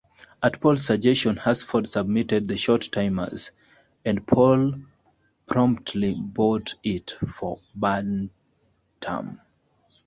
[0.41, 3.51] At Pohl's suggestion, Hasford submitted "The Short-Timers",
[4.03, 4.73] and Pohl
[5.45, 9.41] promptly bought it for Bantam.